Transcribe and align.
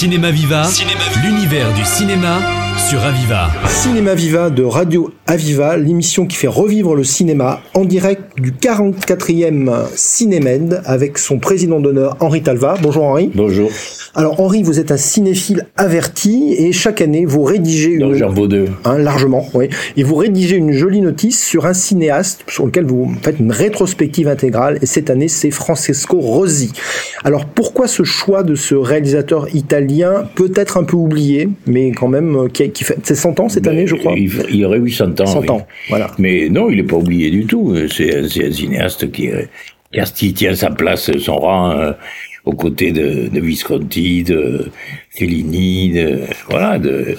Cinéma 0.00 0.30
Viva, 0.30 0.66
l'univers 1.22 1.74
du 1.74 1.84
cinéma 1.84 2.59
sur 2.90 3.04
Aviva. 3.04 3.48
Cinéma 3.68 4.16
Viva 4.16 4.50
de 4.50 4.64
Radio 4.64 5.12
Aviva, 5.28 5.76
l'émission 5.76 6.26
qui 6.26 6.36
fait 6.36 6.48
revivre 6.48 6.96
le 6.96 7.04
cinéma 7.04 7.60
en 7.72 7.84
direct 7.84 8.22
du 8.36 8.50
44e 8.50 9.86
Cinémed 9.94 10.82
avec 10.84 11.16
son 11.18 11.38
président 11.38 11.78
d'honneur 11.78 12.16
Henri 12.18 12.42
Talva. 12.42 12.74
Bonjour 12.82 13.04
Henri. 13.04 13.30
Bonjour. 13.32 13.70
Alors 14.16 14.40
Henri, 14.40 14.64
vous 14.64 14.80
êtes 14.80 14.90
un 14.90 14.96
cinéphile 14.96 15.68
averti 15.76 16.56
et 16.58 16.72
chaque 16.72 17.00
année 17.00 17.26
vous 17.26 17.44
rédigez 17.44 17.92
une... 17.92 18.24
vaux 18.24 18.48
deux. 18.48 18.66
Hein, 18.84 18.98
largement, 18.98 19.46
oui. 19.54 19.68
Et 19.96 20.02
vous 20.02 20.16
rédigez 20.16 20.56
une 20.56 20.72
jolie 20.72 21.00
notice 21.00 21.40
sur 21.40 21.66
un 21.66 21.74
cinéaste 21.74 22.42
sur 22.48 22.66
lequel 22.66 22.86
vous 22.86 23.14
faites 23.22 23.38
une 23.38 23.52
rétrospective 23.52 24.26
intégrale 24.26 24.78
et 24.82 24.86
cette 24.86 25.10
année 25.10 25.28
c'est 25.28 25.52
Francesco 25.52 26.18
Rosi. 26.18 26.72
Alors 27.22 27.44
pourquoi 27.44 27.86
ce 27.86 28.02
choix 28.02 28.42
de 28.42 28.56
ce 28.56 28.74
réalisateur 28.74 29.54
italien 29.54 30.28
peut-être 30.34 30.76
un 30.76 30.82
peu 30.82 30.96
oublié 30.96 31.48
mais 31.68 31.92
quand 31.92 32.08
même 32.08 32.34
euh, 32.36 32.48
qui, 32.48 32.79
qui 32.80 32.84
fait 32.84 32.98
c'est 33.02 33.14
100 33.14 33.38
ans 33.40 33.50
cette 33.50 33.66
année 33.66 33.86
je 33.86 33.94
crois 33.94 34.14
Il, 34.16 34.32
il 34.50 34.64
aurait 34.64 34.78
eu 34.78 34.88
100 34.88 35.20
ans. 35.20 35.26
100 35.26 35.40
oui. 35.40 35.50
ans, 35.50 35.66
voilà. 35.90 36.10
Mais 36.18 36.48
non, 36.48 36.70
il 36.70 36.76
n'est 36.76 36.82
pas 36.82 36.96
oublié 36.96 37.30
du 37.30 37.44
tout. 37.44 37.76
C'est 37.88 38.16
un, 38.16 38.26
c'est 38.26 38.46
un 38.46 38.52
cinéaste 38.52 39.12
qui, 39.12 39.30
euh, 39.30 39.42
qui 40.14 40.32
tient 40.32 40.54
sa 40.54 40.70
place, 40.70 41.10
son 41.18 41.36
rang 41.36 41.72
euh, 41.72 41.92
aux 42.46 42.54
côtés 42.54 42.90
de, 42.90 43.28
de 43.28 43.40
Visconti, 43.40 44.22
de 44.22 44.70
Fellini, 45.10 45.92
de, 45.92 46.20
voilà, 46.48 46.78
de, 46.78 47.14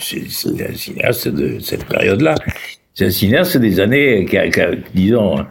c'est 0.00 0.62
un 0.62 0.74
cinéaste 0.74 1.28
de 1.28 1.58
cette 1.60 1.84
période-là. 1.84 2.34
C'est 2.94 3.04
un 3.04 3.10
cinéaste 3.10 3.58
des 3.58 3.80
années 3.80 4.24
qui 4.24 4.38
a, 4.38 4.48
qui 4.48 4.60
a, 4.62 4.70
disons, 4.94 5.44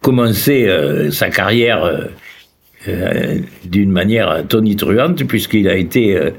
commencé 0.00 0.68
euh, 0.68 1.10
sa 1.10 1.28
carrière 1.28 1.82
euh, 1.82 2.04
euh, 2.86 3.40
d'une 3.64 3.90
manière 3.90 4.46
tonitruante 4.48 5.24
puisqu'il 5.24 5.68
a 5.68 5.74
été 5.74 6.14
euh, 6.14 6.30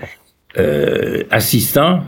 euh, 0.57 1.23
assistant 1.29 2.03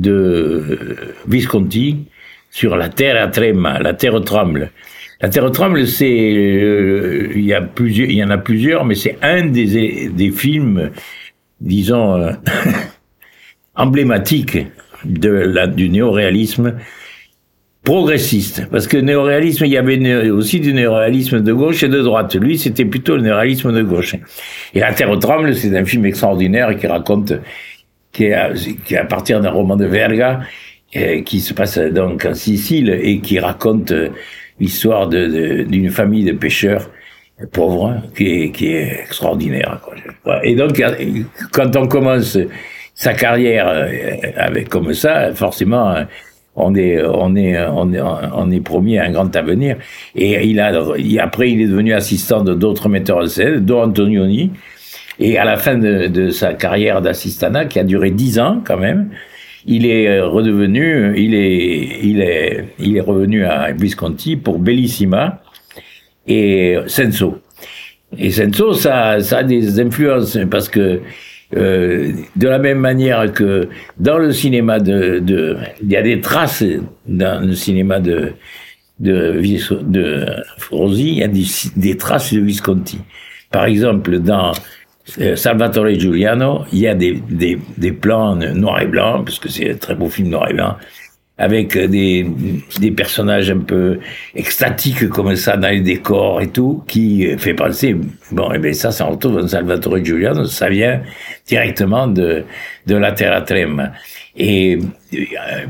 de 0.00 0.78
Visconti 1.26 2.06
sur 2.50 2.76
la 2.76 2.88
terre 2.88 3.30
trema, 3.30 3.78
la 3.78 3.94
terre 3.94 4.20
tremble. 4.22 4.70
La 5.20 5.28
terre 5.28 5.50
tremble, 5.50 5.86
c'est 5.86 6.04
euh, 6.06 7.32
il 7.34 7.44
y 7.44 7.54
a 7.54 7.62
plusieurs, 7.62 8.08
il 8.08 8.16
y 8.16 8.24
en 8.24 8.30
a 8.30 8.38
plusieurs, 8.38 8.84
mais 8.84 8.94
c'est 8.94 9.18
un 9.22 9.46
des 9.46 10.08
des 10.08 10.30
films, 10.30 10.90
disons 11.60 12.20
euh, 12.20 12.32
emblématiques 13.74 14.58
de 15.04 15.66
du 15.74 15.88
néoréalisme 15.88 16.74
progressiste. 17.86 18.66
Parce 18.70 18.88
que 18.88 18.96
néoréalisme, 18.98 19.64
il 19.64 19.70
y 19.70 19.76
avait 19.78 20.28
aussi 20.28 20.58
du 20.60 20.74
néoréalisme 20.74 21.40
de 21.40 21.52
gauche 21.52 21.84
et 21.84 21.88
de 21.88 22.02
droite. 22.02 22.34
Lui, 22.34 22.58
c'était 22.58 22.84
plutôt 22.84 23.16
le 23.16 23.22
néoréalisme 23.22 23.72
de 23.72 23.82
gauche. 23.82 24.16
Et 24.74 24.80
La 24.80 24.92
Terre 24.92 25.16
tremble, 25.20 25.54
c'est 25.54 25.74
un 25.74 25.84
film 25.84 26.04
extraordinaire 26.04 26.76
qui 26.76 26.88
raconte, 26.88 27.32
qui 28.16 28.24
est 28.24 28.32
à, 28.32 28.50
qui 28.86 28.94
est 28.94 28.98
à 28.98 29.04
partir 29.04 29.42
d'un 29.42 29.50
roman 29.50 29.76
de 29.76 29.84
Verga, 29.84 30.40
euh, 30.96 31.20
qui 31.20 31.40
se 31.40 31.52
passe 31.52 31.76
donc 31.78 32.24
en 32.24 32.32
Sicile 32.32 32.88
et 33.02 33.18
qui 33.20 33.38
raconte 33.38 33.90
euh, 33.90 34.08
l'histoire 34.58 35.06
d'une 35.08 35.90
famille 35.90 36.24
de 36.24 36.32
pêcheurs 36.32 36.90
pauvres, 37.52 37.88
hein, 37.88 38.02
qui 38.16 38.26
est, 38.26 38.50
qui 38.52 38.68
est 38.68 39.00
extraordinaire. 39.00 39.80
Et 40.42 40.54
donc, 40.54 40.80
euh, 40.80 40.94
quand 41.52 41.76
on 41.76 41.86
commence 41.86 42.38
sa 42.94 43.12
carrière 43.12 43.68
avec 44.38 44.70
comme 44.70 44.94
ça, 44.94 45.34
forcément, 45.34 45.94
on 46.54 46.74
est, 46.74 46.98
on 47.04 47.36
est, 47.36 47.54
on 47.66 47.92
est, 47.92 48.00
on 48.00 48.50
est 48.50 48.62
promis 48.62 48.96
à 48.96 49.04
un 49.04 49.10
grand 49.10 49.36
avenir. 49.36 49.76
Et 50.14 50.46
il 50.46 50.58
a, 50.58 50.72
après, 51.20 51.50
il 51.50 51.60
est 51.60 51.66
devenu 51.66 51.92
assistant 51.92 52.42
de 52.42 52.54
d'autres 52.54 52.88
metteurs 52.88 53.18
en 53.18 53.26
scène, 53.26 53.60
dont 53.60 53.82
Antonioni. 53.82 54.52
Et 55.18 55.38
à 55.38 55.44
la 55.44 55.56
fin 55.56 55.76
de, 55.76 56.08
de 56.08 56.30
sa 56.30 56.54
carrière 56.54 57.00
d'assistanat, 57.00 57.64
qui 57.66 57.78
a 57.78 57.84
duré 57.84 58.10
dix 58.10 58.38
ans 58.38 58.62
quand 58.64 58.76
même, 58.76 59.10
il 59.66 59.86
est 59.86 60.08
euh, 60.08 60.26
redevenu, 60.26 61.18
il 61.18 61.34
est, 61.34 61.98
il 62.02 62.20
est, 62.20 62.64
il 62.78 62.96
est 62.96 63.00
revenu 63.00 63.44
à 63.44 63.72
Visconti 63.72 64.36
pour 64.36 64.58
Bellissima 64.58 65.42
et 66.26 66.76
Senso. 66.86 67.38
Et 68.16 68.30
Senso, 68.30 68.74
ça, 68.74 69.20
ça 69.20 69.38
a 69.38 69.42
des 69.42 69.80
influences 69.80 70.38
parce 70.50 70.68
que 70.68 71.00
euh, 71.56 72.12
de 72.34 72.48
la 72.48 72.58
même 72.58 72.78
manière 72.78 73.32
que 73.32 73.68
dans 73.98 74.18
le 74.18 74.32
cinéma 74.32 74.80
de, 74.80 75.20
de, 75.20 75.56
il 75.82 75.90
y 75.90 75.96
a 75.96 76.02
des 76.02 76.20
traces 76.20 76.64
dans 77.06 77.44
le 77.44 77.54
cinéma 77.54 78.00
de 78.00 78.32
de, 78.98 79.42
de 79.82 80.26
il 80.98 81.18
y 81.18 81.22
a 81.22 81.28
des, 81.28 81.44
des 81.76 81.96
traces 81.96 82.32
de 82.32 82.40
Visconti. 82.40 82.98
Par 83.50 83.66
exemple, 83.66 84.18
dans 84.18 84.52
Salvatore 85.36 85.94
Giuliano, 85.98 86.64
il 86.72 86.80
y 86.80 86.88
a 86.88 86.94
des, 86.94 87.22
des, 87.30 87.58
des 87.76 87.92
plans 87.92 88.34
noir 88.34 88.82
et 88.82 88.86
blanc, 88.86 89.22
parce 89.24 89.38
que 89.38 89.48
c'est 89.48 89.70
un 89.70 89.76
très 89.76 89.94
beau 89.94 90.08
film 90.08 90.30
noir 90.30 90.50
et 90.50 90.54
blanc, 90.54 90.76
avec 91.38 91.76
des, 91.76 92.26
des 92.80 92.90
personnages 92.90 93.50
un 93.50 93.58
peu 93.58 93.98
extatiques 94.34 95.08
comme 95.08 95.36
ça 95.36 95.56
dans 95.56 95.68
les 95.68 95.80
décors 95.80 96.40
et 96.40 96.48
tout, 96.48 96.82
qui 96.88 97.36
fait 97.38 97.54
penser, 97.54 97.94
bon, 98.32 98.52
et 98.52 98.58
bien 98.58 98.72
ça, 98.72 98.90
ça 98.90 99.04
retrouve 99.04 99.40
dans 99.40 99.46
Salvatore 99.46 100.04
Giuliano, 100.04 100.44
ça 100.44 100.68
vient 100.68 101.02
directement 101.46 102.08
de, 102.08 102.44
de 102.86 102.96
la 102.96 103.12
Terra 103.12 103.42
Trema. 103.42 103.92
Et 104.36 104.78
euh, 105.14 105.66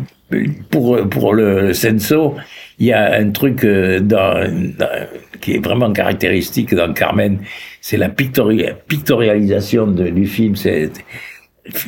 pour, 0.70 1.09
pour 1.09 1.34
le 1.34 1.72
Senso, 1.72 2.34
il 2.78 2.87
y 2.87 2.92
a 2.92 3.14
un 3.14 3.31
truc 3.31 3.64
euh, 3.64 4.00
dans, 4.00 4.34
dans- 4.78 5.06
qui 5.41 5.54
est 5.54 5.64
vraiment 5.64 5.92
caractéristique 5.92 6.75
dans 6.75 6.92
Carmen, 6.92 7.38
c'est 7.81 7.97
la 7.97 8.09
pictori- 8.09 8.72
pictorialisation 8.88 9.86
du 9.86 10.26
film. 10.26 10.54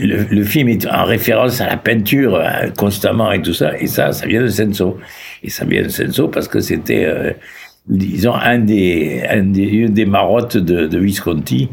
Le, 0.01 0.25
le 0.25 0.43
film 0.43 0.69
est 0.69 0.87
en 0.89 1.05
référence 1.05 1.61
à 1.61 1.67
la 1.67 1.77
peinture 1.77 2.35
euh, 2.35 2.69
constamment 2.77 3.31
et 3.31 3.41
tout 3.41 3.55
ça, 3.55 3.79
et 3.79 3.87
ça, 3.87 4.13
ça 4.13 4.27
vient 4.27 4.43
de 4.43 4.49
Senso. 4.49 4.99
Et 5.43 5.51
ça 5.51 5.65
vient 5.65 5.83
de 5.83 5.89
Senso 5.89 6.27
parce 6.29 6.49
que 6.49 6.59
c'était, 6.59 7.05
euh, 7.05 7.33
disons, 7.87 8.35
un 8.35 8.59
des, 8.59 9.23
un 9.31 9.45
des, 9.45 9.63
une 9.63 9.95
des 9.95 10.05
marottes 10.05 10.57
de, 10.57 10.87
de 10.87 10.99
Visconti 10.99 11.69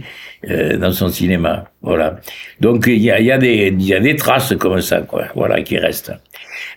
euh, 0.49 0.77
dans 0.77 0.91
son 0.91 1.09
cinéma. 1.09 1.65
Voilà. 1.81 2.17
Donc 2.59 2.85
il 2.87 3.01
y 3.01 3.11
a, 3.11 3.19
y 3.19 3.31
a 3.31 3.37
y 3.37 3.93
a 3.93 3.99
des 3.99 4.15
traces 4.15 4.55
comme 4.57 4.81
ça, 4.81 5.01
quoi. 5.01 5.25
Voilà, 5.35 5.61
qui 5.61 5.77
restent. 5.77 6.13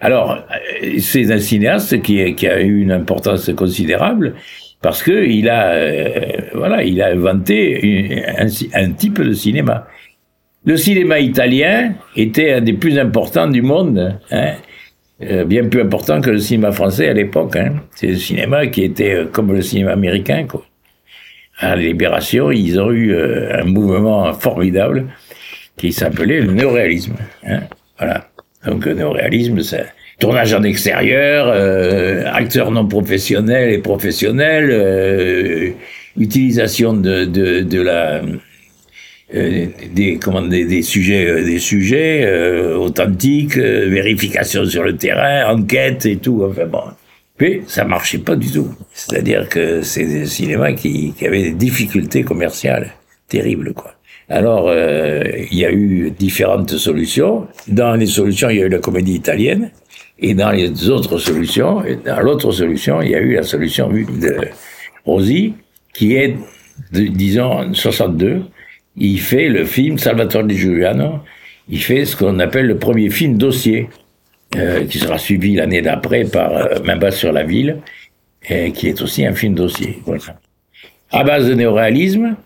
Alors, 0.01 0.33
euh, 0.33 0.99
c'est 1.01 1.31
un 1.31 1.39
cinéaste 1.39 2.03
qui, 2.03 2.35
qui 2.35 2.47
a 2.47 2.61
eu 2.61 2.81
une 2.81 2.93
importance 2.93 3.51
considérable 3.55 4.35
parce 4.81 5.03
que 5.03 5.27
il 5.27 5.49
a, 5.49 5.71
euh, 5.73 6.11
voilà, 6.55 6.83
il 6.85 7.03
a 7.03 7.09
inventé 7.09 8.25
un, 8.75 8.91
type 8.93 9.21
de 9.21 9.33
cinéma. 9.33 9.87
Le 10.65 10.77
cinéma 10.77 11.19
italien 11.19 11.95
était 12.17 12.53
un 12.53 12.61
des 12.61 12.75
plus 12.75 12.99
importants 12.99 13.49
du 13.49 13.63
monde, 13.63 14.19
hein, 14.31 14.55
euh, 15.23 15.45
bien 15.45 15.65
plus 15.69 15.81
important 15.81 16.21
que 16.21 16.31
le 16.31 16.39
cinéma 16.39 16.71
français 16.71 17.09
à 17.09 17.13
l'époque. 17.13 17.57
Hein. 17.57 17.75
C'est 17.95 18.09
le 18.09 18.17
cinéma 18.17 18.67
qui 18.69 18.85
était 18.85 19.27
comme 19.33 19.53
le 19.53 19.63
cinéma 19.63 19.93
américain. 19.93 20.47
Quoi. 20.49 20.63
À 21.59 21.75
la 21.75 21.83
Libération, 21.83 22.51
ils 22.51 22.79
ont 22.81 22.93
eu 22.93 23.13
euh, 23.13 23.63
un 23.63 23.65
mouvement 23.65 24.33
formidable 24.33 25.07
qui 25.77 25.93
s'appelait 25.93 26.41
le 26.41 26.53
néoréalisme. 26.53 27.15
Hein. 27.47 27.61
Voilà. 27.99 28.29
Donc 28.65 28.85
le 28.87 28.95
néoréalisme, 28.95 29.61
c'est 29.63 29.87
tournage 30.21 30.53
en 30.53 30.63
extérieur, 30.63 31.47
euh, 31.49 32.25
acteurs 32.33 32.71
non 32.71 32.87
professionnels 32.87 33.73
et 33.73 33.79
professionnels, 33.79 34.71
euh, 34.71 35.71
utilisation 36.17 36.93
de, 36.93 37.25
de, 37.25 37.61
de 37.61 37.81
la 37.81 38.23
euh, 39.35 39.67
des, 39.93 40.19
comment, 40.19 40.43
des, 40.43 40.65
des 40.65 40.83
sujets, 40.83 41.27
euh, 41.27 41.45
des 41.45 41.59
sujets 41.59 42.25
euh, 42.25 42.77
authentiques, 42.77 43.57
vérification 43.57 44.65
sur 44.65 44.85
le 44.85 44.97
terrain, 44.97 45.53
enquête 45.55 46.07
et 46.07 46.17
tout. 46.17 46.45
Enfin 46.49 46.67
bon. 46.67 46.83
Mais 47.41 47.63
ça 47.67 47.85
marchait 47.85 48.19
pas 48.19 48.37
du 48.37 48.51
tout. 48.51 48.75
C'est-à-dire 48.93 49.49
que 49.49 49.83
c'est 49.83 50.07
des 50.07 50.27
cinémas 50.27 50.73
qui, 50.73 51.13
qui 51.17 51.27
avaient 51.27 51.43
des 51.43 51.53
difficultés 51.53 52.25
commerciales 52.25 52.93
terribles, 53.29 53.75
quoi. 53.75 53.95
Alors, 54.31 54.69
euh, 54.69 55.23
il 55.51 55.57
y 55.57 55.65
a 55.65 55.73
eu 55.73 56.11
différentes 56.11 56.77
solutions. 56.77 57.47
Dans 57.67 57.95
les 57.95 58.07
solutions, 58.07 58.51
il 58.51 58.59
y 58.59 58.63
a 58.63 58.67
eu 58.67 58.69
la 58.69 58.79
comédie 58.79 59.15
italienne. 59.15 59.71
Et 60.19 60.35
dans 60.35 60.51
les 60.51 60.91
autres 60.91 61.19
solutions, 61.19 61.83
dans 62.05 62.21
l'autre 62.21 62.51
solution, 62.53 63.01
il 63.01 63.11
y 63.11 63.15
a 63.15 63.21
eu 63.21 63.35
la 63.35 63.43
solution 63.43 63.89
de 63.89 64.37
Rosi, 65.07 65.55
qui 65.95 66.17
est, 66.17 66.37
de, 66.93 67.03
disons, 67.03 67.73
62. 67.73 68.43
Il 68.97 69.21
fait 69.21 69.49
le 69.49 69.65
film 69.65 69.97
Salvatore 69.97 70.45
di 70.45 70.57
Giuliano. 70.57 71.21
Il 71.71 71.81
fait 71.83 72.05
ce 72.05 72.17
qu'on 72.17 72.39
appelle 72.41 72.67
le 72.67 72.77
premier 72.77 73.11
film 73.11 73.39
dossier, 73.39 73.89
euh, 74.57 74.85
qui 74.87 74.99
sera 74.99 75.19
suivi 75.19 75.55
l'année 75.55 75.83
d'après 75.83 76.25
par 76.25 76.53
euh, 76.53 76.81
Main 76.85 76.97
basse 76.97 77.17
sur 77.17 77.33
la 77.33 77.45
ville, 77.45 77.79
et 78.49 78.73
qui 78.73 78.89
est 78.89 79.01
aussi 79.03 79.25
un 79.27 79.35
film 79.35 79.55
dossier. 79.55 79.99
Voilà. 80.07 80.23
À 81.13 81.25
base 81.25 81.49
de 81.49 81.55
néoréalisme, 81.55 82.37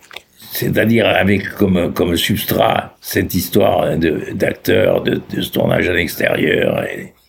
c'est-à-dire 0.52 1.06
avec 1.06 1.48
comme, 1.50 1.92
comme 1.92 2.16
substrat 2.16 2.96
cette 3.00 3.34
histoire 3.34 3.96
de- 3.96 4.32
d'acteurs, 4.34 5.02
de, 5.02 5.20
de, 5.34 5.40
ce 5.40 5.50
tournage 5.50 5.88
à 5.88 5.92
l'extérieur, 5.92 6.84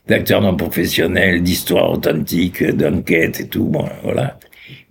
d'acteurs 0.08 0.42
non 0.42 0.56
professionnels, 0.56 1.42
d'histoires 1.42 1.92
authentiques, 1.92 2.64
d'enquêtes 2.64 3.40
et 3.42 3.48
tout, 3.48 3.66
bon, 3.66 3.86
voilà. 4.04 4.38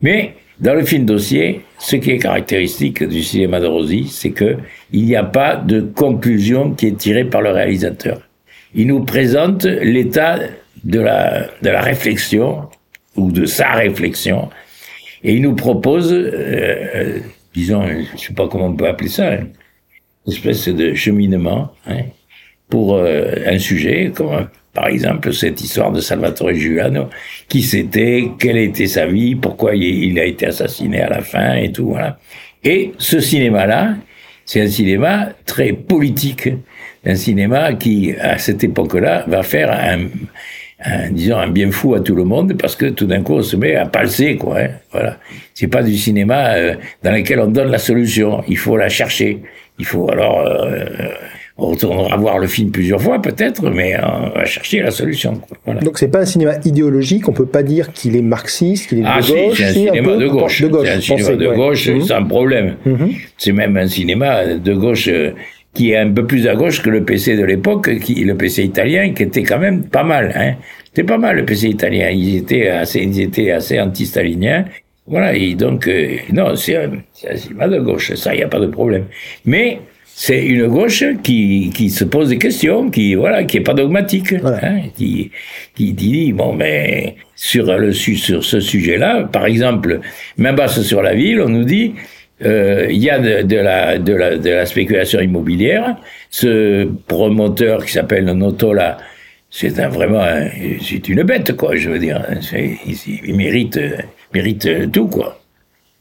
Mais 0.00 0.34
Dans 0.60 0.74
le 0.74 0.84
film 0.84 1.04
dossier, 1.06 1.62
ce 1.78 1.96
qui 1.96 2.10
est 2.12 2.18
caractéristique 2.18 3.02
du 3.02 3.22
cinéma 3.22 3.58
de 3.58 3.66
Rosy, 3.66 4.06
c'est 4.08 4.30
que 4.30 4.58
il 4.92 5.04
n'y 5.06 5.16
a 5.16 5.24
pas 5.24 5.56
de 5.56 5.80
conclusion 5.80 6.72
qui 6.74 6.86
est 6.86 6.96
tirée 6.96 7.24
par 7.24 7.42
le 7.42 7.50
réalisateur. 7.50 8.20
Il 8.74 8.86
nous 8.86 9.04
présente 9.04 9.64
l'état 9.64 10.38
de 10.84 11.00
la, 11.00 11.48
de 11.62 11.70
la 11.70 11.80
réflexion 11.80 12.68
ou 13.16 13.30
de 13.30 13.44
sa 13.44 13.72
réflexion 13.72 14.48
et 15.24 15.34
il 15.34 15.42
nous 15.42 15.54
propose, 15.54 16.12
euh, 16.12 16.30
euh 16.94 17.18
disons, 17.54 17.84
je 17.86 18.18
sais 18.18 18.32
pas 18.32 18.48
comment 18.48 18.66
on 18.66 18.74
peut 18.74 18.88
appeler 18.88 19.10
ça, 19.10 19.34
une 19.34 20.32
espèce 20.32 20.68
de 20.68 20.94
cheminement 20.94 21.70
hein, 21.86 22.00
pour 22.70 22.94
euh, 22.94 23.34
un 23.46 23.58
sujet 23.58 24.10
comme 24.14 24.48
par 24.72 24.86
exemple, 24.86 25.34
cette 25.34 25.60
histoire 25.60 25.92
de 25.92 26.00
Salvatore 26.00 26.54
Giuliano, 26.54 27.10
qui 27.48 27.62
c'était, 27.62 28.30
quelle 28.38 28.56
était 28.56 28.86
sa 28.86 29.06
vie, 29.06 29.34
pourquoi 29.34 29.74
il 29.74 30.18
a 30.18 30.24
été 30.24 30.46
assassiné 30.46 31.02
à 31.02 31.10
la 31.10 31.20
fin 31.20 31.56
et 31.56 31.72
tout, 31.72 31.88
voilà. 31.88 32.18
Et 32.64 32.92
ce 32.96 33.20
cinéma-là, 33.20 33.96
c'est 34.46 34.62
un 34.62 34.68
cinéma 34.68 35.30
très 35.44 35.72
politique, 35.72 36.48
un 37.04 37.14
cinéma 37.14 37.74
qui, 37.74 38.14
à 38.20 38.38
cette 38.38 38.62
époque-là, 38.62 39.24
va 39.26 39.42
faire 39.42 39.70
un, 39.70 40.06
un, 40.84 41.10
disons, 41.10 41.38
un 41.38 41.48
bien 41.48 41.70
fou 41.70 41.94
à 41.94 42.00
tout 42.00 42.14
le 42.14 42.24
monde 42.24 42.54
parce 42.58 42.76
que 42.76 42.86
tout 42.86 43.06
d'un 43.06 43.22
coup, 43.22 43.34
on 43.34 43.42
se 43.42 43.56
met 43.56 43.74
à 43.74 43.86
palser, 43.86 44.36
quoi. 44.36 44.60
Hein, 44.60 44.70
voilà. 44.92 45.18
C'est 45.54 45.68
pas 45.68 45.82
du 45.82 45.96
cinéma 45.96 46.54
euh, 46.54 46.74
dans 47.02 47.12
lequel 47.12 47.40
on 47.40 47.48
donne 47.48 47.70
la 47.70 47.78
solution. 47.78 48.42
Il 48.48 48.58
faut 48.58 48.76
la 48.76 48.88
chercher. 48.88 49.42
Il 49.78 49.84
faut 49.84 50.10
alors 50.10 50.40
euh, 50.40 50.84
on 51.58 51.66
retournera 51.68 52.16
voir 52.16 52.38
le 52.38 52.46
film 52.46 52.70
plusieurs 52.70 53.00
fois 53.00 53.20
peut-être, 53.20 53.70
mais 53.70 53.94
on 54.02 54.30
va 54.30 54.44
chercher 54.44 54.80
la 54.80 54.90
solution. 54.90 55.40
Voilà. 55.64 55.80
Donc 55.80 55.98
c'est 55.98 56.08
pas 56.08 56.20
un 56.20 56.24
cinéma 56.24 56.54
idéologique, 56.64 57.28
on 57.28 57.32
peut 57.32 57.46
pas 57.46 57.62
dire 57.62 57.92
qu'il 57.92 58.16
est 58.16 58.22
marxiste, 58.22 58.88
qu'il 58.88 58.98
est 58.98 59.02
de 59.02 59.06
ah, 59.06 59.20
gauche. 59.20 59.58
c'est 59.58 59.64
un 59.64 59.72
cinéma 59.72 60.16
de 60.16 60.28
gauche. 60.28 60.62
De 60.62 60.68
gauche. 60.68 60.88
C'est 60.88 60.94
un 60.94 61.00
cinéma 61.00 61.36
de 61.36 61.48
gauche 61.48 61.88
mhm. 61.88 62.02
sans 62.02 62.24
problème. 62.24 62.76
Mhm. 62.84 63.12
C'est 63.36 63.52
même 63.52 63.76
un 63.76 63.86
cinéma 63.86 64.46
de 64.46 64.74
gauche 64.74 65.08
euh, 65.08 65.32
qui 65.74 65.92
est 65.92 65.96
un 65.96 66.10
peu 66.10 66.26
plus 66.26 66.46
à 66.48 66.54
gauche 66.54 66.82
que 66.82 66.90
le 66.90 67.04
PC 67.04 67.36
de 67.36 67.44
l'époque, 67.44 67.98
qui 68.00 68.14
le 68.24 68.36
PC 68.36 68.64
italien, 68.64 69.12
qui 69.12 69.22
était 69.22 69.42
quand 69.42 69.58
même 69.58 69.88
pas 69.88 70.04
mal. 70.04 70.32
Hein. 70.36 70.54
C'était 70.84 71.04
pas 71.04 71.18
mal 71.18 71.36
le 71.36 71.44
PC 71.44 71.68
italien. 71.68 72.10
Ils 72.10 72.36
étaient 72.36 72.68
assez, 72.68 73.00
ils 73.00 73.20
étaient 73.20 73.50
assez 73.50 73.80
anti-staliniens. 73.80 74.66
Voilà. 75.06 75.34
Et 75.34 75.54
donc 75.54 75.88
euh, 75.88 76.16
non, 76.32 76.54
c'est 76.56 76.76
un, 76.76 76.90
un 77.28 77.36
cinéma 77.36 77.68
de 77.68 77.78
gauche. 77.80 78.14
Ça, 78.14 78.34
il 78.34 78.38
n'y 78.38 78.44
a 78.44 78.48
pas 78.48 78.60
de 78.60 78.66
problème. 78.66 79.06
Mais 79.46 79.80
c'est 80.14 80.44
une 80.44 80.68
gauche 80.68 81.04
qui, 81.22 81.70
qui 81.74 81.88
se 81.88 82.04
pose 82.04 82.28
des 82.28 82.38
questions, 82.38 82.90
qui 82.90 83.14
voilà, 83.14 83.44
qui 83.44 83.56
est 83.56 83.62
pas 83.62 83.74
dogmatique, 83.74 84.34
hein, 84.44 84.82
qui, 84.94 85.30
qui 85.74 85.92
dit 85.94 86.32
bon 86.32 86.52
mais 86.52 87.16
sur 87.34 87.76
le 87.76 87.92
sur 87.92 88.44
ce 88.44 88.60
sujet-là, 88.60 89.24
par 89.24 89.46
exemple, 89.46 90.00
même 90.36 90.54
basse 90.54 90.82
sur 90.82 91.02
la 91.02 91.14
ville, 91.14 91.40
on 91.40 91.48
nous 91.48 91.64
dit 91.64 91.94
euh, 92.44 92.86
il 92.90 92.98
y 92.98 93.10
a 93.10 93.18
de, 93.18 93.56
la, 93.56 93.98
de, 93.98 94.12
la, 94.14 94.36
de 94.36 94.50
la 94.50 94.66
spéculation 94.66 95.20
immobilière. 95.20 95.96
Ce 96.30 96.84
promoteur 97.06 97.84
qui 97.84 97.92
s'appelle 97.92 98.24
Notola, 98.24 98.98
c'est 99.50 99.78
un 99.78 99.88
vraiment 99.88 100.24
une 100.24 101.22
bête 101.22 101.56
quoi, 101.56 101.76
je 101.76 101.90
veux 101.90 101.98
dire. 101.98 102.24
Il, 102.52 102.96
il, 103.24 103.36
mérite 103.36 103.78
mérite 104.32 104.90
tout 104.92 105.08
quoi. 105.08 105.40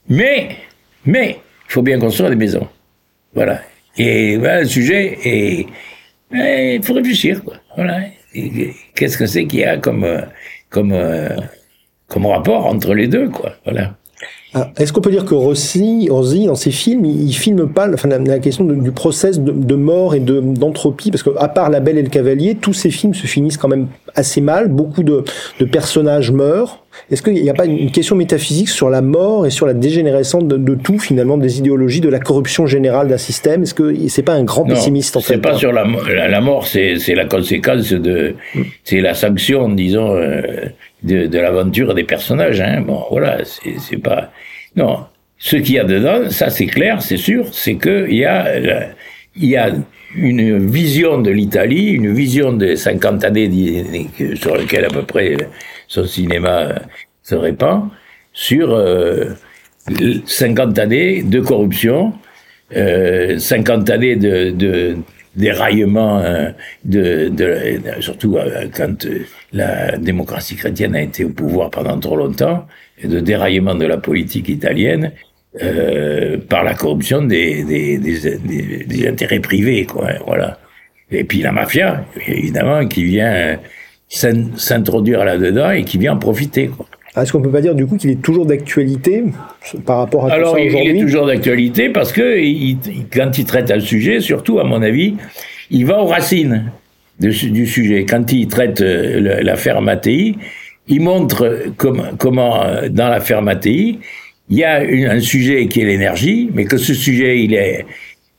Mais 0.08 0.56
mais 1.04 1.38
il 1.68 1.72
faut 1.72 1.82
bien 1.82 1.98
construire 1.98 2.30
des 2.30 2.36
maisons. 2.36 2.68
Voilà. 3.34 3.60
Et 3.98 4.36
voilà 4.36 4.60
le 4.60 4.66
sujet, 4.66 5.18
et 5.24 5.66
il 6.32 6.82
faut 6.82 6.94
réfléchir, 6.94 7.42
quoi. 7.44 7.56
Voilà. 7.76 8.00
Qu'est-ce 8.94 9.18
que 9.18 9.26
c'est 9.26 9.46
qu'il 9.46 9.60
y 9.60 9.64
a 9.64 9.76
comme, 9.76 10.06
comme, 10.70 10.96
comme 12.08 12.26
rapport 12.26 12.66
entre 12.66 12.94
les 12.94 13.08
deux, 13.08 13.28
quoi. 13.28 13.56
Voilà. 13.64 13.96
Ah, 14.54 14.70
est-ce 14.76 14.92
qu'on 14.92 15.00
peut 15.00 15.10
dire 15.10 15.24
que 15.24 15.34
Rossi, 15.34 16.08
Rossi, 16.10 16.46
dans 16.46 16.54
ses 16.54 16.70
films, 16.70 17.06
il, 17.06 17.32
filme 17.32 17.68
pas 17.68 17.86
la, 17.86 18.38
question 18.38 18.64
du 18.64 18.92
process 18.92 19.40
de, 19.40 19.74
mort 19.74 20.14
et 20.14 20.20
d'entropie? 20.20 21.10
Parce 21.10 21.22
qu'à 21.22 21.48
part 21.48 21.70
La 21.70 21.80
Belle 21.80 21.96
et 21.96 22.02
le 22.02 22.10
Cavalier, 22.10 22.54
tous 22.54 22.74
ces 22.74 22.90
films 22.90 23.14
se 23.14 23.26
finissent 23.26 23.56
quand 23.56 23.68
même 23.68 23.88
assez 24.14 24.42
mal. 24.42 24.68
Beaucoup 24.68 25.02
de 25.02 25.24
personnages 25.70 26.30
meurent. 26.32 26.81
Est-ce 27.10 27.22
qu'il 27.22 27.34
n'y 27.34 27.50
a 27.50 27.54
pas 27.54 27.66
une 27.66 27.90
question 27.90 28.16
métaphysique 28.16 28.68
sur 28.68 28.90
la 28.90 29.02
mort 29.02 29.46
et 29.46 29.50
sur 29.50 29.66
la 29.66 29.74
dégénérescence 29.74 30.44
de, 30.44 30.74
tout, 30.74 30.98
finalement, 30.98 31.38
des 31.38 31.58
idéologies, 31.58 32.00
de 32.00 32.08
la 32.08 32.20
corruption 32.20 32.66
générale 32.66 33.08
d'un 33.08 33.18
système? 33.18 33.62
Est-ce 33.62 33.74
que 33.74 34.08
c'est 34.08 34.22
pas 34.22 34.34
un 34.34 34.44
grand 34.44 34.64
pessimiste, 34.64 35.16
en 35.16 35.20
fait 35.20 35.34
C'est 35.34 35.40
pas 35.40 35.56
sur 35.56 35.72
la, 35.72 35.84
la, 35.84 36.40
mort, 36.40 36.66
c'est 36.66 37.14
la 37.14 37.24
conséquence 37.24 37.92
de. 37.92 38.34
Mm. 38.54 38.62
C'est 38.84 39.00
la 39.00 39.14
sanction, 39.14 39.68
disons. 39.68 40.14
Euh, 40.16 40.42
de, 41.02 41.26
de 41.26 41.38
l'aventure 41.38 41.94
des 41.94 42.04
personnages. 42.04 42.60
Hein. 42.60 42.82
Bon, 42.86 43.02
voilà, 43.10 43.38
c'est 43.44 43.98
pas. 43.98 44.30
Non, 44.76 45.00
ce 45.38 45.56
qu'il 45.56 45.74
y 45.74 45.78
a 45.78 45.84
dedans, 45.84 46.30
ça 46.30 46.50
c'est 46.50 46.66
clair, 46.66 47.02
c'est 47.02 47.16
sûr, 47.16 47.46
c'est 47.52 47.74
que 47.74 48.06
il 48.08 48.18
y 48.18 48.24
a 48.24 48.46
il 49.36 49.48
y 49.48 49.56
a 49.56 49.70
une 50.14 50.66
vision 50.70 51.20
de 51.20 51.30
l'Italie, 51.30 51.88
une 51.88 52.12
vision 52.12 52.52
des 52.52 52.76
50 52.76 53.24
années 53.24 53.50
sur 54.34 54.56
lesquelles 54.56 54.84
à 54.84 54.90
peu 54.90 55.02
près 55.02 55.36
son 55.92 56.06
cinéma 56.06 56.74
se 57.22 57.34
répand, 57.34 57.90
sur 58.32 58.72
euh, 58.72 59.34
50 60.24 60.78
années 60.78 61.22
de 61.22 61.40
corruption, 61.40 62.14
euh, 62.74 63.38
50 63.38 63.90
années 63.90 64.16
de, 64.16 64.96
déraillement 65.36 66.20
euh, 66.20 66.50
de, 66.84 67.30
surtout 68.00 68.38
euh, 68.38 68.68
quand 68.74 69.04
euh, 69.04 69.26
la 69.52 69.98
démocratie 69.98 70.56
chrétienne 70.56 70.94
a 70.94 71.02
été 71.02 71.24
au 71.24 71.28
pouvoir 71.28 71.68
pendant 71.70 71.98
trop 71.98 72.16
longtemps, 72.16 72.66
de 73.04 73.20
déraillement 73.20 73.74
de 73.74 73.84
la 73.84 73.98
politique 73.98 74.48
italienne 74.48 75.12
euh, 75.62 76.38
par 76.38 76.64
la 76.64 76.72
corruption 76.72 77.20
des, 77.20 77.64
des, 77.64 77.98
des, 77.98 78.38
des, 78.86 79.08
intérêts 79.08 79.40
privés, 79.40 79.84
quoi. 79.84 80.08
Hein, 80.08 80.18
voilà. 80.26 80.58
Et 81.10 81.24
puis 81.24 81.42
la 81.42 81.52
mafia, 81.52 82.06
évidemment, 82.26 82.86
qui 82.88 83.04
vient 83.04 83.58
s'introduire 84.12 85.24
là-dedans 85.24 85.70
et 85.70 85.84
qui 85.84 85.98
vient 85.98 86.14
en 86.14 86.18
profiter, 86.18 86.68
quoi. 86.68 86.86
Est-ce 87.14 87.30
qu'on 87.30 87.42
peut 87.42 87.50
pas 87.50 87.60
dire 87.60 87.74
du 87.74 87.86
coup 87.86 87.98
qu'il 87.98 88.08
est 88.08 88.22
toujours 88.22 88.46
d'actualité 88.46 89.24
par 89.84 89.98
rapport 89.98 90.26
à 90.26 90.32
Alors, 90.32 90.54
tout 90.54 90.60
ça 90.60 90.64
aujourd'hui 90.64 90.92
il 90.92 90.96
est 90.96 91.00
toujours 91.00 91.26
d'actualité 91.26 91.90
parce 91.90 92.10
que 92.10 92.40
il, 92.40 92.78
quand 93.12 93.36
il 93.36 93.44
traite 93.44 93.70
un 93.70 93.80
sujet, 93.80 94.20
surtout 94.20 94.58
à 94.58 94.64
mon 94.64 94.80
avis, 94.80 95.16
il 95.70 95.84
va 95.84 96.00
aux 96.00 96.06
racines 96.06 96.72
du 97.18 97.66
sujet. 97.66 98.06
Quand 98.06 98.32
il 98.32 98.48
traite 98.48 98.80
euh, 98.80 99.42
l'affaire 99.42 99.82
Mattei, 99.82 100.36
il 100.88 101.02
montre 101.02 101.66
comme, 101.76 102.12
comment 102.18 102.64
euh, 102.64 102.88
dans 102.88 103.08
l'affaire 103.08 103.42
Mattei, 103.42 103.98
il 104.48 104.56
y 104.56 104.64
a 104.64 104.80
un 104.80 105.20
sujet 105.20 105.66
qui 105.68 105.82
est 105.82 105.84
l'énergie, 105.84 106.50
mais 106.54 106.64
que 106.64 106.78
ce 106.78 106.94
sujet 106.94 107.42
il 107.42 107.52
est 107.52 107.84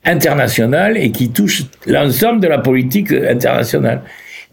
international 0.04 0.96
et 0.96 1.12
qui 1.12 1.30
touche 1.30 1.62
l'ensemble 1.86 2.40
de 2.40 2.48
la 2.48 2.58
politique 2.58 3.12
internationale. 3.12 4.02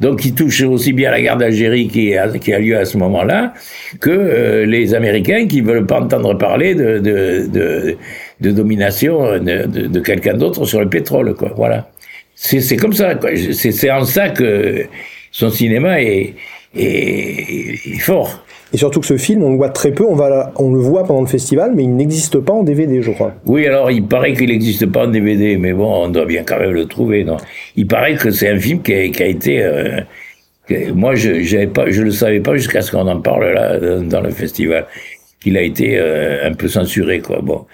Donc 0.02 0.26
il 0.26 0.34
touche 0.34 0.62
aussi 0.64 0.94
bien 0.94 1.12
la 1.12 1.22
guerre 1.22 1.38
d'Algérie 1.38 1.88
qui, 1.88 2.14
qui 2.42 2.54
a 2.54 2.60
lieu 2.60 2.76
à 2.76 2.86
ce 2.86 2.98
moment-là 2.98 3.54
que 4.00 4.10
euh, 4.10 4.66
les 4.66 4.96
Américains 4.96 5.46
qui 5.48 5.62
veulent 5.62 5.86
pas 5.86 6.02
entendre 6.02 6.34
parler 6.38 6.74
de, 6.74 6.98
de, 6.98 7.48
de, 7.48 7.98
de 8.42 8.52
domination 8.52 9.38
de, 9.38 9.66
de 9.68 10.00
quelqu'un 10.00 10.34
d'autre 10.34 10.66
sur 10.66 10.80
le 10.80 10.90
pétrole. 10.90 11.36
Quoi. 11.36 11.54
Voilà. 11.56 11.90
C'est 12.34 12.78
comme 12.78 12.94
ça. 12.94 13.14
C'est 13.54 13.92
en 13.92 14.04
ça 14.04 14.30
que 14.30 14.86
son 15.32 15.52
cinéma 15.52 16.02
est, 16.02 16.34
est, 16.76 17.88
est 17.88 18.00
fort. 18.00 18.44
Et 18.74 18.78
surtout 18.78 19.02
que 19.02 19.06
ce 19.06 19.18
film, 19.18 19.44
on 19.44 19.52
le 19.52 19.58
voit 19.58 19.70
très 19.70 19.92
peu, 19.92 20.06
on, 20.06 20.16
va, 20.16 20.54
on 20.56 20.74
le 20.74 20.80
voit 20.80 21.04
pendant 21.04 21.22
le 21.22 21.28
festival, 21.28 21.74
mais 21.76 21.84
il 21.84 21.94
n'existe 21.96 22.40
pas 22.40 22.54
en 22.54 22.64
DVD, 22.64 23.02
je 23.02 23.12
crois. 23.12 23.34
Oui, 23.46 23.68
alors 23.68 23.92
il 23.92 24.06
paraît 24.06 24.34
qu'il 24.34 24.50
n'existe 24.50 24.86
pas 24.86 25.06
en 25.06 25.08
DVD, 25.08 25.58
mais 25.58 25.74
bon, 25.74 26.06
on 26.06 26.08
doit 26.08 26.26
bien 26.26 26.44
quand 26.44 26.58
même 26.58 26.72
le 26.72 26.86
trouver. 26.86 27.26
Non? 27.26 27.38
Il 27.76 27.88
paraît 27.88 28.16
que 28.16 28.32
c'est 28.32 28.50
un 28.50 28.60
film 28.60 28.82
qui 28.82 28.94
a, 28.94 29.10
qui 29.10 29.24
a 29.24 29.26
été... 29.26 29.62
Euh, 29.62 30.02
moi, 30.96 31.16
je 31.16 31.66
pas, 31.66 31.90
je 31.90 32.02
le 32.02 32.12
savais 32.12 32.40
pas 32.40 32.56
jusqu'à 32.56 32.82
ce 32.82 32.92
qu'on 32.92 33.08
en 33.08 33.20
parle 33.20 33.52
là 33.52 33.78
dans 34.00 34.22
le 34.22 34.30
festival, 34.30 34.86
qu'il 35.42 35.58
a 35.58 35.62
été 35.62 35.98
euh, 35.98 36.48
un 36.48 36.54
peu 36.54 36.70
censuré, 36.70 37.20
quoi. 37.20 37.40
Bon, 37.42 37.66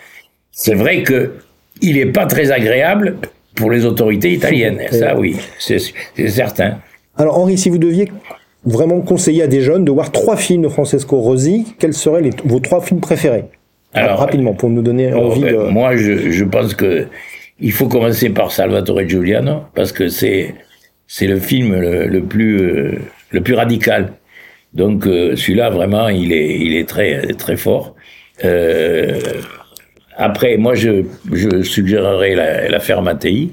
c'est 0.51 0.73
vrai 0.73 1.03
que 1.03 1.33
il 1.81 1.99
est 1.99 2.07
pas 2.07 2.25
très 2.25 2.49
agréable 2.51 3.17
pour 3.53 3.69
les 3.69 3.85
autorités 3.85 4.31
italiennes. 4.31 4.79
Ça, 4.89 5.15
oui, 5.15 5.37
c'est 5.59 5.79
certain. 6.27 6.79
Alors 7.17 7.37
Henri, 7.37 7.57
si 7.57 7.69
vous 7.69 7.77
deviez 7.77 8.09
vraiment 8.67 9.01
conseiller 9.01 9.43
à 9.43 9.47
des 9.47 9.61
jeunes 9.61 9.85
de 9.85 9.91
voir 9.91 10.11
trois 10.11 10.35
films 10.35 10.63
de 10.63 10.69
Francesco 10.69 11.17
Rosi, 11.17 11.75
quels 11.79 11.93
seraient 11.93 12.21
les, 12.21 12.31
vos 12.45 12.59
trois 12.59 12.81
films 12.81 12.99
préférés? 12.99 13.45
Alors, 13.93 14.19
rapidement, 14.19 14.53
pour 14.53 14.69
nous 14.69 14.81
donner 14.81 15.11
oh, 15.13 15.27
envie 15.27 15.41
ben, 15.41 15.53
de... 15.53 15.69
Moi, 15.69 15.95
je, 15.95 16.31
je, 16.31 16.43
pense 16.43 16.73
que 16.75 17.07
il 17.59 17.71
faut 17.71 17.87
commencer 17.87 18.29
par 18.29 18.51
Salvatore 18.51 19.07
Giuliano, 19.07 19.61
parce 19.73 19.91
que 19.91 20.09
c'est 20.09 20.53
c'est 21.07 21.27
le 21.27 21.39
film 21.39 21.73
le, 21.73 22.21
plus 22.21 22.61
euh, 22.61 22.91
le 23.31 23.41
plus 23.41 23.55
radical. 23.55 24.13
Donc 24.73 25.07
euh, 25.07 25.35
celui-là, 25.35 25.69
vraiment, 25.69 26.09
il 26.09 26.33
est 26.33 26.59
il 26.59 26.75
est 26.75 26.87
très 26.87 27.33
très 27.33 27.55
fort. 27.55 27.95
Euh, 28.43 29.19
après, 30.17 30.57
moi, 30.57 30.73
je, 30.73 31.03
je 31.31 31.61
suggérerais 31.61 32.35
l'affaire 32.69 32.97
la, 32.97 33.13
Mattei. 33.13 33.49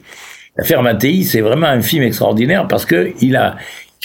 L'affaire 0.57 0.83
Mattei, 0.83 1.23
c'est 1.23 1.41
vraiment 1.41 1.67
un 1.67 1.83
film 1.83 2.03
extraordinaire 2.03 2.67
parce 2.69 2.87
que 2.87 3.13
il 3.21 3.37
a 3.37 3.57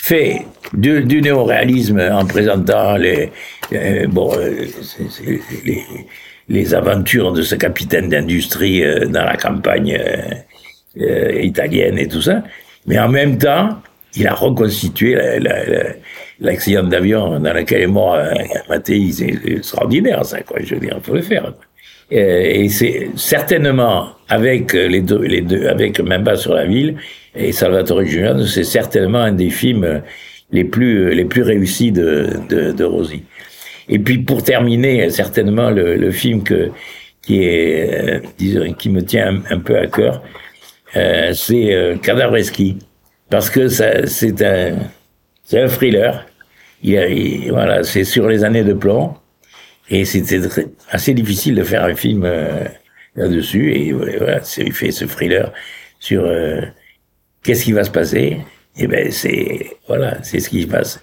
fait 0.04 0.46
du, 0.74 1.04
du 1.04 1.22
néoréalisme 1.22 2.00
en 2.12 2.26
présentant 2.26 2.96
les, 2.98 3.32
euh, 3.74 4.08
bon, 4.08 4.32
euh, 4.36 4.66
les, 6.48 6.74
aventures 6.74 7.32
de 7.32 7.42
ce 7.42 7.56
capitaine 7.56 8.10
d'industrie 8.10 8.84
euh, 8.84 9.06
dans 9.06 9.24
la 9.24 9.38
campagne 9.38 10.00
italienne 10.96 11.98
et 11.98 12.08
tout 12.08 12.22
ça, 12.22 12.44
mais 12.88 13.00
en 13.00 13.08
même 13.08 13.38
temps, 13.38 13.70
il 14.16 14.28
a 14.28 14.34
reconstitué 14.34 15.16
l'accident 16.40 16.84
d'avion 16.84 17.40
dans 17.40 17.54
lequel 17.54 17.84
est 17.84 17.88
mort 17.88 18.18
Mattei, 18.68 19.12
c'est 19.12 19.36
extraordinaire 19.46 20.26
ça, 20.26 20.42
quoi, 20.42 20.58
je 20.62 20.74
veux 20.74 20.82
dire, 20.82 20.96
il 20.98 21.04
faut 21.04 21.14
le 21.14 21.22
faire. 21.22 21.54
Et 22.10 22.68
c'est 22.70 23.12
certainement 23.16 24.10
avec 24.28 24.74
les 24.74 25.02
deux, 25.02 25.22
les 25.22 25.42
deux, 25.42 25.68
avec 25.68 26.00
Même 26.00 26.24
pas 26.24 26.36
sur 26.36 26.56
la 26.56 26.66
ville 26.66 26.98
et 27.36 27.52
Salvatore 27.52 28.06
Giuliano, 28.06 28.46
c'est 28.46 28.64
certainement 28.64 29.20
un 29.20 29.32
des 29.34 29.50
films 29.50 30.02
les 30.52 30.64
plus 30.64 31.14
les 31.14 31.26
plus 31.26 31.44
réussis 31.44 31.92
de 31.92 32.30
de, 32.50 32.72
de 32.72 32.84
Rosy. 32.84 33.24
Et 33.88 34.00
puis 34.00 34.20
pour 34.20 34.44
terminer, 34.44 35.10
certainement 35.10 35.70
le, 35.72 35.96
le 35.96 36.12
film 36.12 36.44
que 36.44 36.72
qui 37.22 37.44
est 37.44 37.94
euh, 37.94 38.20
disons, 38.38 38.74
qui 38.74 38.90
me 38.90 39.02
tient 39.04 39.42
un, 39.50 39.60
peu 39.60 39.78
à 39.78 39.88
cœur, 39.88 40.24
euh, 40.96 41.34
c'est 41.34 41.74
euh, 41.74 41.96
parce 43.30 43.50
que 43.50 43.68
c'est 43.68 44.42
un 44.42 44.78
un 45.54 45.68
thriller. 45.68 46.26
Il, 46.82 46.94
il 46.94 47.52
voilà, 47.52 47.84
c'est 47.84 48.04
sur 48.04 48.28
les 48.28 48.44
années 48.44 48.64
de 48.64 48.74
plomb 48.74 49.16
et 49.90 50.06
c'était 50.06 50.40
assez 50.90 51.14
difficile 51.14 51.56
de 51.56 51.64
faire 51.64 51.84
un 51.84 51.96
film 51.96 52.24
euh, 52.26 52.66
là-dessus 53.16 53.74
et 53.74 53.92
voilà, 53.92 54.40
il 54.58 54.74
fait 54.74 54.92
ce 54.92 55.06
thriller 55.06 55.52
sur 56.00 56.24
euh, 56.26 56.62
qu'est-ce 57.50 57.64
qui 57.64 57.72
va 57.72 57.84
se 57.84 57.90
passer? 57.90 58.38
Eh 58.78 58.86
ben 58.86 59.12
c'est 59.12 59.72
voilà, 59.88 60.22
c'est 60.22 60.40
ce 60.40 60.50
qui 60.50 60.62
se 60.62 60.68
passe, 60.68 61.02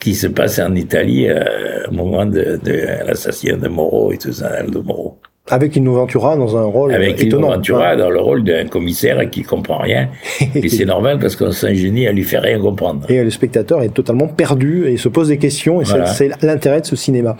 qui 0.00 0.14
se 0.14 0.28
passe 0.28 0.58
en 0.58 0.74
Italie 0.74 1.28
euh, 1.28 1.86
au 1.90 1.94
moment 1.94 2.24
de, 2.24 2.58
de 2.62 3.06
l'assassinat 3.06 3.56
de 3.56 3.68
Moro 3.68 4.12
et 4.12 4.18
tout 4.18 4.32
ça, 4.32 4.62
de 4.62 4.78
Moro. 4.78 5.18
Avec 5.50 5.76
une 5.76 5.88
Ventura 5.88 6.36
dans 6.36 6.56
un 6.56 6.64
rôle 6.64 6.92
Avec 6.92 7.22
étonnant. 7.22 7.48
Ventura 7.48 7.96
dans 7.96 8.10
le 8.10 8.20
rôle 8.20 8.44
d'un 8.44 8.66
commissaire 8.66 9.28
qui 9.30 9.42
comprend 9.42 9.78
rien. 9.78 10.10
et 10.54 10.68
c'est 10.68 10.84
normal 10.84 11.18
parce 11.18 11.36
qu'on 11.36 11.52
s'ingénie 11.52 12.06
à 12.06 12.12
lui 12.12 12.22
faire 12.22 12.42
rien 12.42 12.60
comprendre. 12.60 13.10
Et 13.10 13.24
le 13.24 13.30
spectateur 13.30 13.82
est 13.82 13.88
totalement 13.88 14.28
perdu 14.28 14.86
et 14.88 14.98
se 14.98 15.08
pose 15.08 15.28
des 15.28 15.38
questions 15.38 15.80
et 15.80 15.84
c'est 16.06 16.30
l'intérêt 16.42 16.82
de 16.82 16.86
ce 16.86 16.96
cinéma. 16.96 17.36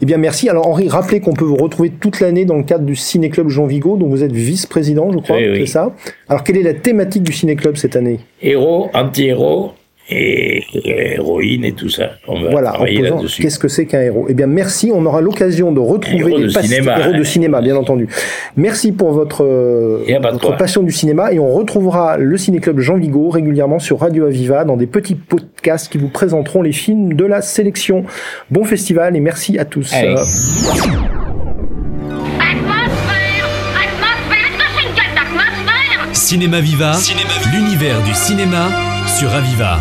Eh 0.00 0.04
bien, 0.04 0.18
merci. 0.18 0.48
Alors, 0.48 0.66
Henri, 0.66 0.88
rappelez 0.88 1.20
qu'on 1.20 1.34
peut 1.34 1.44
vous 1.44 1.56
retrouver 1.56 1.90
toute 1.90 2.20
l'année 2.20 2.44
dans 2.44 2.56
le 2.56 2.64
cadre 2.64 2.84
du 2.84 2.96
Ciné-Club 2.96 3.48
Jean 3.48 3.66
Vigo, 3.66 3.96
dont 3.96 4.08
vous 4.08 4.24
êtes 4.24 4.32
vice-président, 4.32 5.12
je 5.12 5.18
crois. 5.18 5.38
C'est 5.38 5.66
ça? 5.66 5.94
Alors, 6.28 6.42
quelle 6.42 6.56
est 6.56 6.62
la 6.64 6.74
thématique 6.74 7.22
du 7.22 7.32
Ciné-Club 7.32 7.76
cette 7.76 7.94
année? 7.94 8.18
Héros, 8.42 8.90
anti-héros, 8.92 9.72
et, 10.12 10.64
héroïne 11.14 11.64
et 11.64 11.72
tout 11.72 11.88
ça. 11.88 12.12
On 12.28 12.40
va 12.40 12.50
voilà, 12.50 12.78
Qu'est-ce 13.38 13.58
que 13.58 13.68
c'est 13.68 13.86
qu'un 13.86 14.00
héros? 14.00 14.26
Eh 14.28 14.34
bien, 14.34 14.46
merci. 14.46 14.90
On 14.94 15.04
aura 15.06 15.20
l'occasion 15.20 15.72
de 15.72 15.80
retrouver 15.80 16.36
des 16.36 16.44
de 16.44 16.48
cinéma, 16.48 16.98
héros 16.98 17.12
de 17.12 17.24
cinéma, 17.24 17.60
bien 17.60 17.76
entendu. 17.76 18.08
Merci 18.56 18.92
pour 18.92 19.12
votre, 19.12 19.44
votre 19.44 20.56
passion 20.56 20.82
du 20.82 20.92
cinéma 20.92 21.32
et 21.32 21.38
on 21.38 21.52
retrouvera 21.52 22.16
le 22.18 22.36
Ciné-Club 22.36 22.80
Jean 22.80 22.96
Vigo 22.96 23.30
régulièrement 23.30 23.78
sur 23.78 24.00
Radio 24.00 24.26
Aviva 24.26 24.64
dans 24.64 24.76
des 24.76 24.86
petits 24.86 25.14
podcasts 25.14 25.90
qui 25.90 25.98
vous 25.98 26.08
présenteront 26.08 26.62
les 26.62 26.72
films 26.72 27.14
de 27.14 27.24
la 27.24 27.42
sélection. 27.42 28.04
Bon 28.50 28.64
festival 28.64 29.16
et 29.16 29.20
merci 29.20 29.58
à 29.58 29.64
tous. 29.64 29.92
Cinéma 36.12 36.60
Viva, 36.60 36.92
l'univers 37.52 38.02
du 38.04 38.14
cinéma 38.14 38.91
sur 39.06 39.34
Aviva. 39.34 39.80